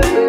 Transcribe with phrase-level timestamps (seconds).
[0.00, 0.23] don't you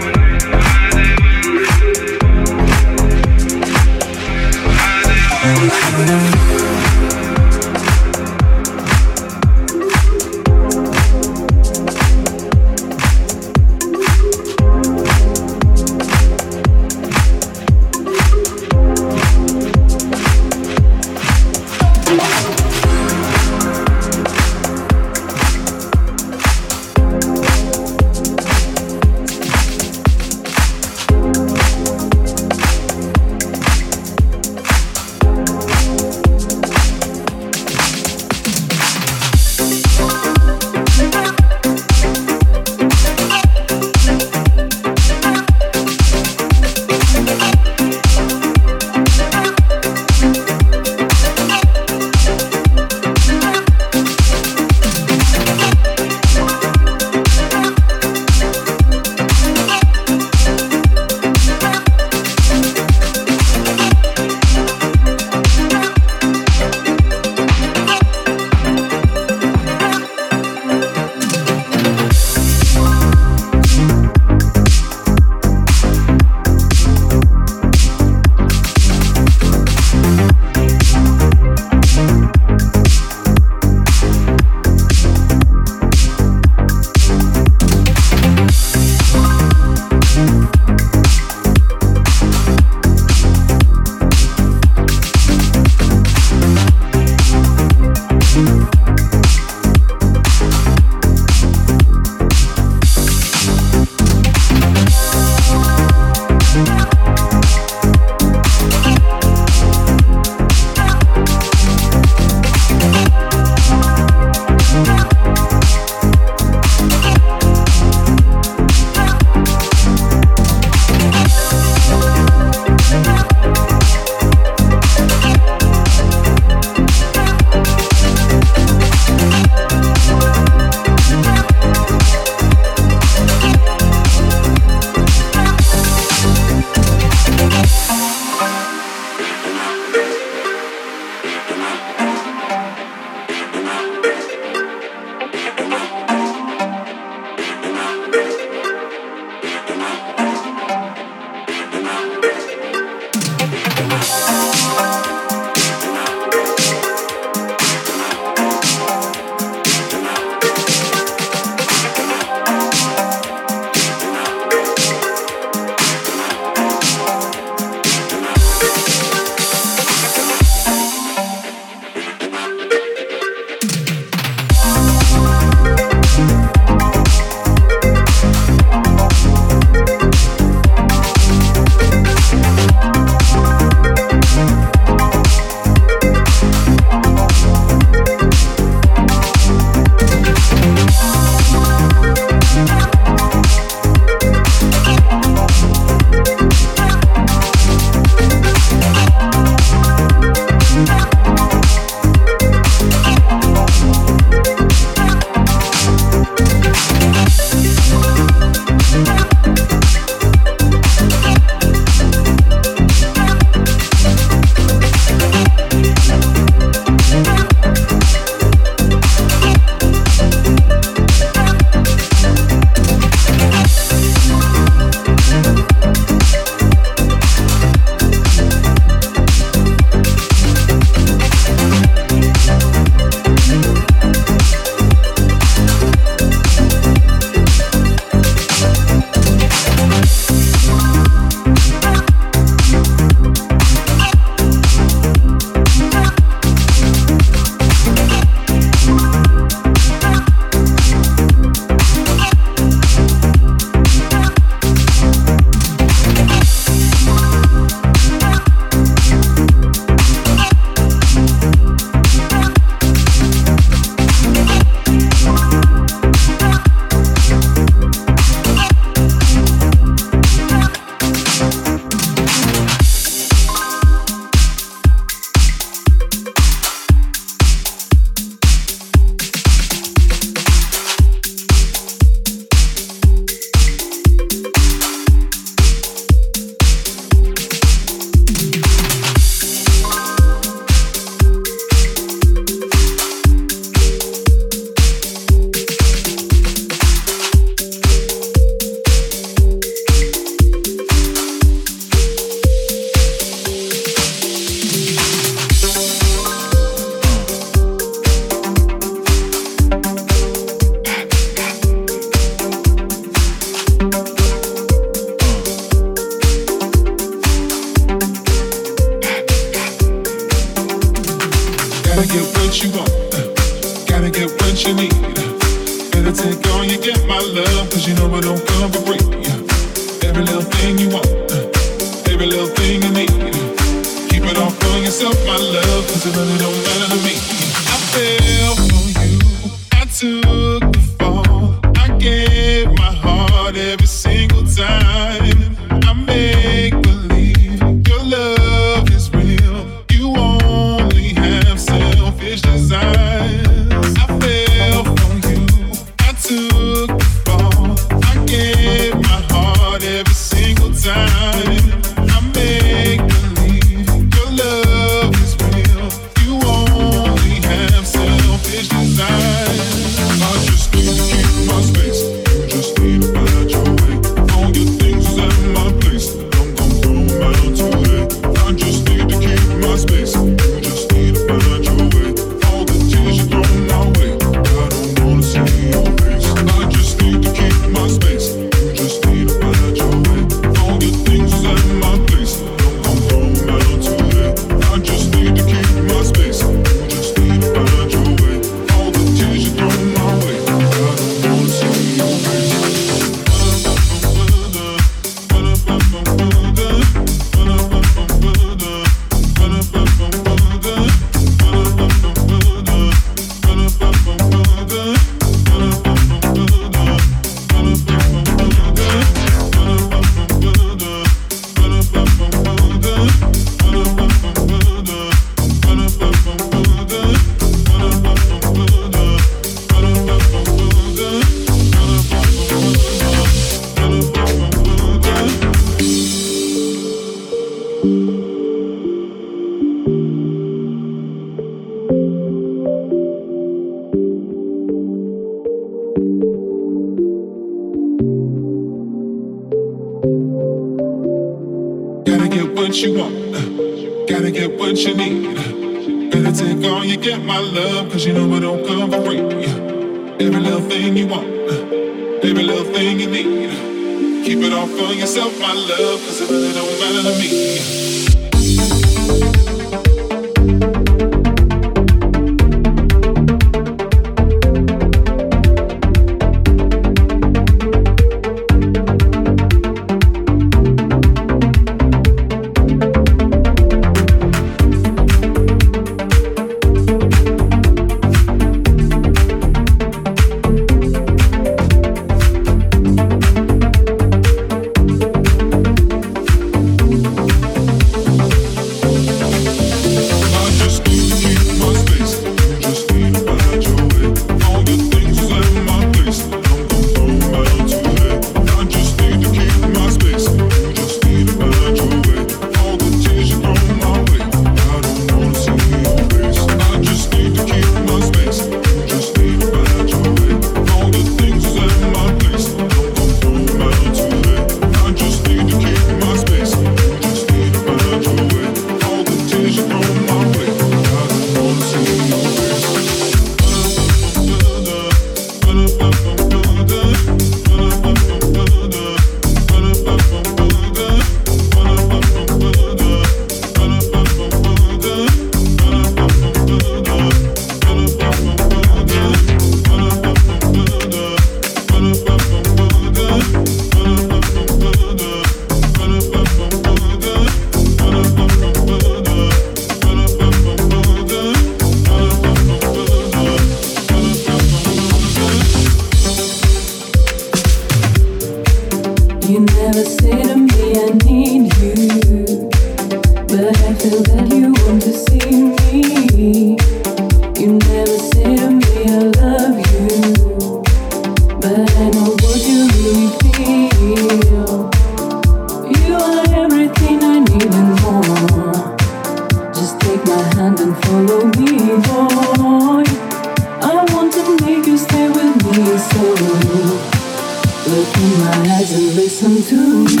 [599.51, 600.00] listen